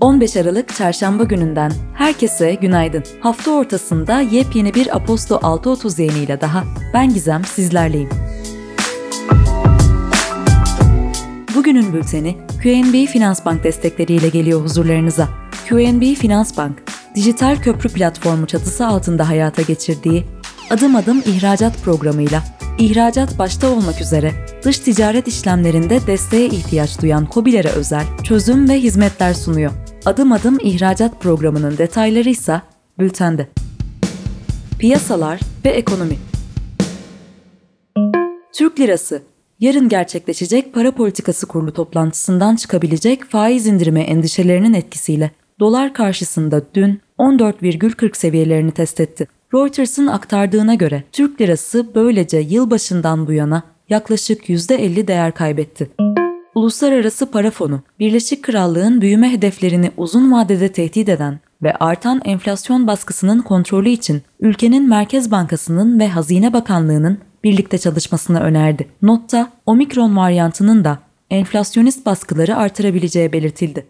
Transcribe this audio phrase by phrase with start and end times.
[0.00, 3.04] 15 Aralık Çarşamba gününden herkese günaydın.
[3.20, 6.64] Hafta ortasında yepyeni bir Aposto 6.30 yayınıyla daha
[6.94, 8.08] ben Gizem sizlerleyim.
[11.54, 15.28] Bugünün bülteni QNB Finans Bank destekleriyle geliyor huzurlarınıza.
[15.68, 16.82] QNB Finans Bank,
[17.14, 20.24] dijital köprü platformu çatısı altında hayata geçirdiği
[20.70, 22.42] adım adım ihracat programıyla
[22.78, 24.32] ihracat başta olmak üzere
[24.64, 29.72] dış ticaret işlemlerinde desteğe ihtiyaç duyan KOBİ'lere özel çözüm ve hizmetler sunuyor.
[30.06, 32.62] Adım adım ihracat programının detayları ise
[32.98, 33.48] bültende.
[34.78, 36.16] Piyasalar ve ekonomi
[38.52, 39.22] Türk lirası
[39.60, 48.16] yarın gerçekleşecek para politikası kurulu toplantısından çıkabilecek faiz indirimi endişelerinin etkisiyle dolar karşısında dün 14,40
[48.16, 49.28] seviyelerini test etti.
[49.54, 55.90] Reuters'ın aktardığına göre Türk lirası böylece yılbaşından bu yana yaklaşık %50 değer kaybetti.
[56.56, 63.42] Uluslararası Para Fonu, Birleşik Krallığın büyüme hedeflerini uzun vadede tehdit eden ve artan enflasyon baskısının
[63.42, 68.88] kontrolü için ülkenin Merkez Bankası'nın ve Hazine Bakanlığı'nın birlikte çalışmasını önerdi.
[69.02, 70.98] Notta, omikron varyantının da
[71.30, 73.86] enflasyonist baskıları artırabileceği belirtildi.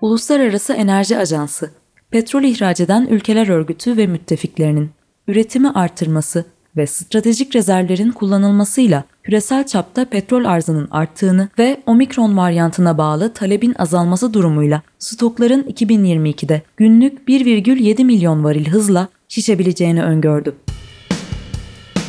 [0.00, 1.70] Uluslararası Enerji Ajansı,
[2.10, 4.90] petrol ihraç eden ülkeler örgütü ve müttefiklerinin
[5.28, 6.44] üretimi artırması
[6.76, 14.34] ve stratejik rezervlerin kullanılmasıyla küresel çapta petrol arzının arttığını ve omikron varyantına bağlı talebin azalması
[14.34, 20.54] durumuyla stokların 2022'de günlük 1,7 milyon varil hızla şişebileceğini öngördü.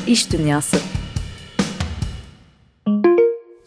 [0.07, 0.77] İş Dünyası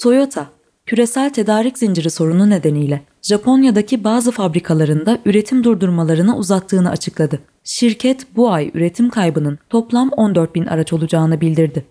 [0.02, 0.46] Toyota,
[0.86, 7.38] küresel tedarik zinciri sorunu nedeniyle Japonya'daki bazı fabrikalarında üretim durdurmalarını uzattığını açıkladı.
[7.64, 11.84] Şirket bu ay üretim kaybının toplam 14 bin araç olacağını bildirdi.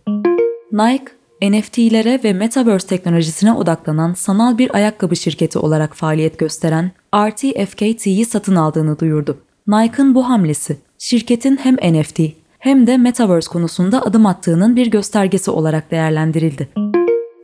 [0.71, 8.55] Nike, NFT'lere ve Metaverse teknolojisine odaklanan sanal bir ayakkabı şirketi olarak faaliyet gösteren RTFKT'yi satın
[8.55, 9.37] aldığını duyurdu.
[9.67, 12.19] Nike'ın bu hamlesi, şirketin hem NFT
[12.59, 16.69] hem de Metaverse konusunda adım attığının bir göstergesi olarak değerlendirildi.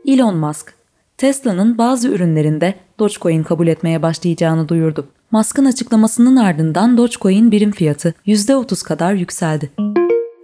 [0.08, 0.74] Elon Musk,
[1.18, 5.08] Tesla'nın bazı ürünlerinde Dogecoin kabul etmeye başlayacağını duyurdu.
[5.31, 9.72] Musk'ın açıklamasının ardından Dogecoin birim fiyatı %30 kadar yükseldi.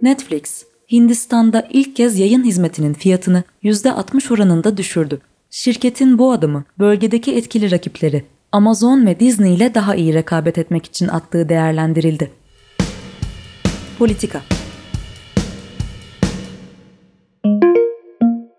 [0.02, 5.20] Netflix, Hindistan'da ilk kez yayın hizmetinin fiyatını %60 oranında düşürdü.
[5.50, 11.08] Şirketin bu adımı bölgedeki etkili rakipleri Amazon ve Disney ile daha iyi rekabet etmek için
[11.08, 12.30] attığı değerlendirildi.
[13.98, 14.42] Politika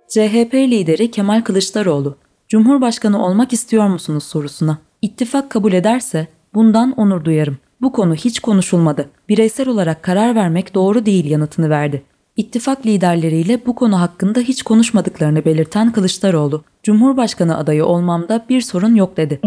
[0.10, 2.18] CHP lideri Kemal Kılıçdaroğlu,
[2.48, 7.58] Cumhurbaşkanı olmak istiyor musunuz sorusuna ittifak kabul ederse bundan onur duyarım.
[7.82, 9.10] Bu konu hiç konuşulmadı.
[9.30, 12.04] Bireysel olarak karar vermek doğru değil yanıtını verdi.
[12.38, 19.18] İttifak liderleriyle bu konu hakkında hiç konuşmadıklarını belirten Kılıçdaroğlu, Cumhurbaşkanı adayı olmamda bir sorun yok
[19.18, 19.40] dedi.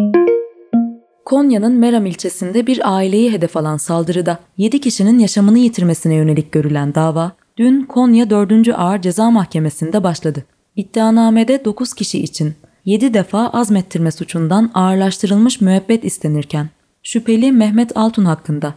[1.25, 7.33] Konya'nın Meram ilçesinde bir aileyi hedef alan saldırıda 7 kişinin yaşamını yitirmesine yönelik görülen dava,
[7.57, 8.69] dün Konya 4.
[8.77, 10.45] Ağır Ceza Mahkemesi'nde başladı.
[10.77, 12.55] İddianamede 9 kişi için
[12.85, 16.71] 7 defa azmettirme suçundan ağırlaştırılmış müebbet istenirken,
[17.03, 18.75] şüpheli Mehmet Altun hakkında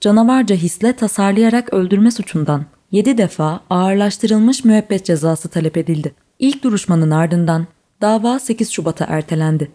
[0.00, 6.14] canavarca hisle tasarlayarak öldürme suçundan 7 defa ağırlaştırılmış müebbet cezası talep edildi.
[6.38, 7.66] İlk duruşmanın ardından
[8.00, 9.70] dava 8 Şubat'a ertelendi.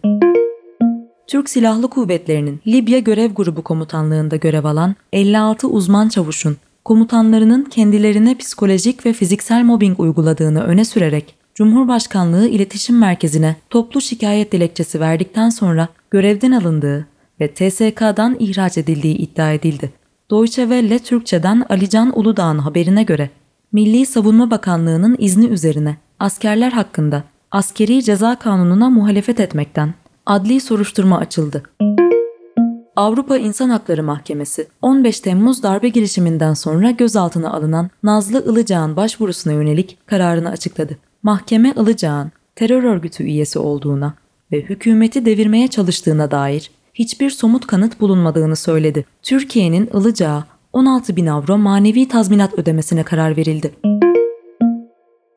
[1.27, 9.05] Türk Silahlı Kuvvetleri'nin Libya Görev Grubu Komutanlığında görev alan 56 uzman çavuşun komutanlarının kendilerine psikolojik
[9.05, 16.51] ve fiziksel mobbing uyguladığını öne sürerek Cumhurbaşkanlığı İletişim Merkezi'ne toplu şikayet dilekçesi verdikten sonra görevden
[16.51, 17.07] alındığı
[17.41, 20.04] ve TSK'dan ihraç edildiği iddia edildi.
[20.31, 23.29] Deutsche Welle Türkçe'den Alican Uludağ'ın haberine göre
[23.71, 29.93] Milli Savunma Bakanlığı'nın izni üzerine askerler hakkında askeri ceza kanununa muhalefet etmekten
[30.25, 31.63] adli soruşturma açıldı.
[32.95, 39.97] Avrupa İnsan Hakları Mahkemesi 15 Temmuz darbe girişiminden sonra gözaltına alınan Nazlı Ilıcağ'ın başvurusuna yönelik
[40.05, 44.13] kararını açıkladı mahkeme Ilıcağ'ın terör örgütü üyesi olduğuna
[44.51, 49.05] ve hükümeti devirmeye çalıştığına dair hiçbir somut kanıt bulunmadığını söyledi.
[49.23, 50.43] Türkiye'nin Ilıcağ'a
[50.73, 53.71] 16 bin avro manevi tazminat ödemesine karar verildi.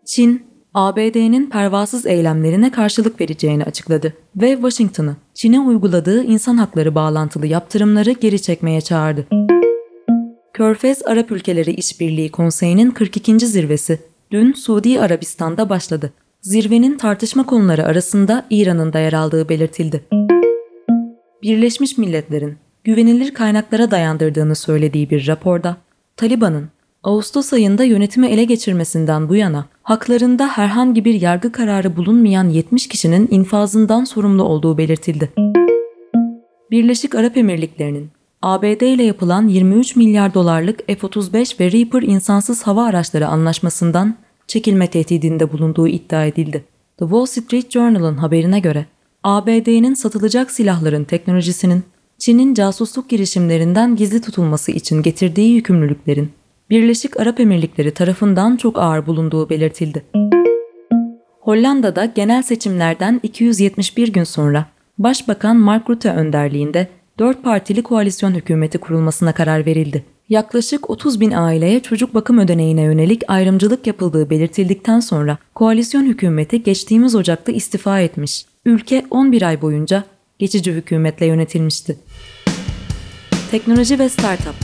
[0.06, 0.42] Çin,
[0.74, 8.42] ABD'nin pervasız eylemlerine karşılık vereceğini açıkladı ve Washington'ı Çin'e uyguladığı insan hakları bağlantılı yaptırımları geri
[8.42, 9.26] çekmeye çağırdı.
[10.52, 13.46] Körfez Arap Ülkeleri İşbirliği Konseyi'nin 42.
[13.46, 14.00] zirvesi
[14.30, 16.12] dün Suudi Arabistan'da başladı.
[16.40, 20.04] Zirvenin tartışma konuları arasında İran'ın da yer aldığı belirtildi.
[21.42, 25.76] Birleşmiş Milletler'in güvenilir kaynaklara dayandırdığını söylediği bir raporda,
[26.16, 26.68] Taliban'ın
[27.02, 33.28] Ağustos ayında yönetimi ele geçirmesinden bu yana haklarında herhangi bir yargı kararı bulunmayan 70 kişinin
[33.30, 35.32] infazından sorumlu olduğu belirtildi.
[36.70, 38.10] Birleşik Arap Emirlikleri'nin
[38.42, 44.14] ABD ile yapılan 23 milyar dolarlık F-35 ve Reaper insansız hava araçları anlaşmasından
[44.46, 46.64] çekilme tehdidinde bulunduğu iddia edildi.
[46.98, 48.86] The Wall Street Journal'ın haberine göre
[49.24, 51.82] ABD'nin satılacak silahların teknolojisinin
[52.18, 56.30] Çin'in casusluk girişimlerinden gizli tutulması için getirdiği yükümlülüklerin
[56.70, 60.04] Birleşik Arap Emirlikleri tarafından çok ağır bulunduğu belirtildi.
[61.40, 64.66] Hollanda'da genel seçimlerden 271 gün sonra
[64.98, 66.88] Başbakan Mark Rutte önderliğinde
[67.18, 70.04] 4 partili koalisyon hükümeti kurulmasına karar verildi.
[70.28, 77.14] Yaklaşık 30 bin aileye çocuk bakım ödeneğine yönelik ayrımcılık yapıldığı belirtildikten sonra koalisyon hükümeti geçtiğimiz
[77.14, 78.47] Ocak'ta istifa etmiş.
[78.68, 80.04] Ülke 11 ay boyunca
[80.38, 81.98] geçici hükümetle yönetilmişti.
[83.50, 84.54] Teknoloji ve Startup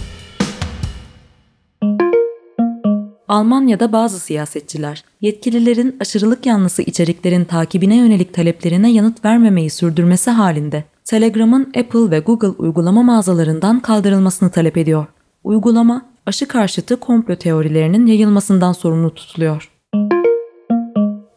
[3.29, 11.73] Almanya'da bazı siyasetçiler, yetkililerin aşırılık yanlısı içeriklerin takibine yönelik taleplerine yanıt vermemeyi sürdürmesi halinde Telegram'ın
[11.77, 15.07] Apple ve Google uygulama mağazalarından kaldırılmasını talep ediyor.
[15.45, 19.71] Uygulama, aşı karşıtı komplo teorilerinin yayılmasından sorumlu tutuluyor.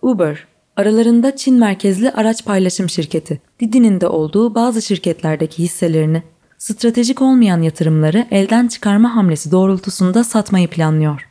[0.01, 6.23] Uber, aralarında Çin merkezli araç paylaşım şirketi, Didi'nin de olduğu bazı şirketlerdeki hisselerini,
[6.57, 11.29] stratejik olmayan yatırımları elden çıkarma hamlesi doğrultusunda satmayı planlıyor.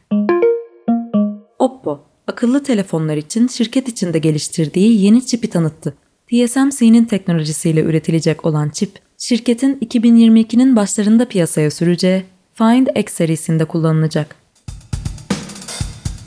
[1.59, 5.95] Oppo, akıllı telefonlar için şirket içinde geliştirdiği yeni çipi tanıttı.
[6.27, 14.37] TSMC'nin teknolojisiyle üretilecek olan çip, şirketin 2022'nin başlarında piyasaya süreceği Find X serisinde kullanılacak.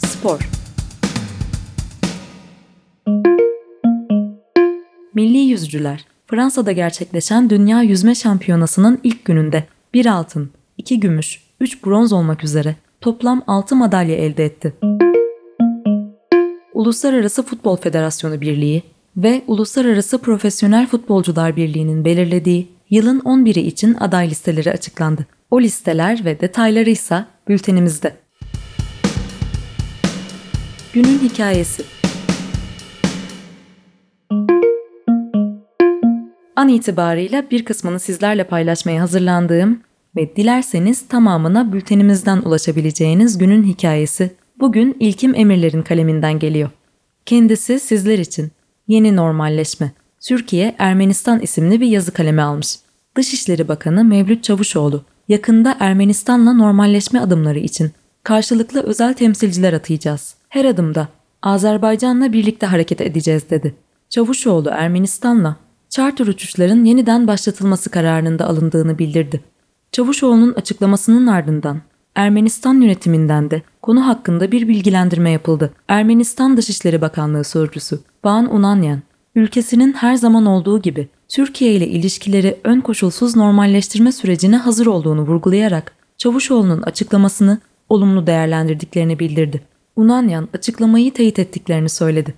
[0.06, 0.59] Spor
[5.19, 9.63] Milli yüzücüler Fransa'da gerçekleşen Dünya Yüzme Şampiyonası'nın ilk gününde
[9.94, 14.74] bir altın, iki gümüş, üç bronz olmak üzere toplam 6 madalya elde etti.
[16.74, 18.83] Uluslararası Futbol Federasyonu Birliği
[19.18, 25.25] ve Uluslararası Profesyonel Futbolcular Birliği'nin belirlediği yılın 11'i için aday listeleri açıklandı.
[25.51, 28.16] O listeler ve detayları ise bültenimizde.
[30.94, 31.99] Günün hikayesi
[36.60, 39.80] An itibarıyla bir kısmını sizlerle paylaşmaya hazırlandığım
[40.16, 46.70] ve dilerseniz tamamına bültenimizden ulaşabileceğiniz günün hikayesi bugün İlkim Emirler'in kaleminden geliyor.
[47.26, 48.52] Kendisi sizler için
[48.88, 49.92] Yeni Normalleşme,
[50.22, 52.76] Türkiye Ermenistan isimli bir yazı kalemi almış.
[53.16, 57.92] Dışişleri Bakanı Mevlüt Çavuşoğlu, yakında Ermenistan'la normalleşme adımları için
[58.24, 60.36] karşılıklı özel temsilciler atayacağız.
[60.50, 61.08] Her adımda
[61.42, 63.76] Azerbaycan'la birlikte hareket edeceğiz dedi.
[64.10, 69.42] Çavuşoğlu Ermenistan'la charter uçuşların yeniden başlatılması kararının da alındığını bildirdi.
[69.92, 71.82] Çavuşoğlu'nun açıklamasının ardından
[72.16, 75.74] Ermenistan yönetiminden de konu hakkında bir bilgilendirme yapıldı.
[75.88, 79.02] Ermenistan Dışişleri Bakanlığı Sözcüsü Ban Unanyan,
[79.36, 85.94] ülkesinin her zaman olduğu gibi Türkiye ile ilişkileri ön koşulsuz normalleştirme sürecine hazır olduğunu vurgulayarak
[86.18, 87.60] Çavuşoğlu'nun açıklamasını
[87.90, 89.62] olumlu değerlendirdiklerini bildirdi.
[89.96, 92.34] Unanyan açıklamayı teyit ettiklerini söyledi.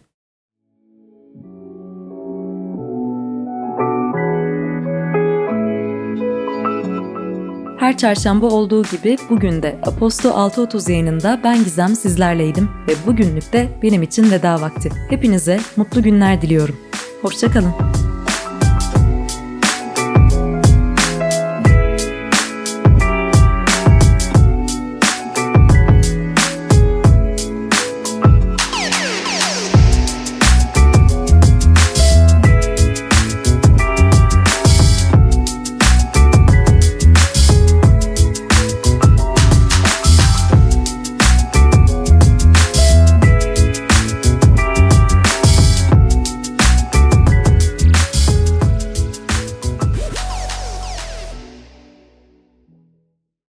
[7.91, 13.69] Her çarşamba olduğu gibi bugün de Aposto 6.30 yayınında ben Gizem sizlerleydim ve bugünlük de
[13.83, 14.89] benim için veda vakti.
[15.09, 16.77] Hepinize mutlu günler diliyorum.
[17.21, 17.90] Hoşçakalın.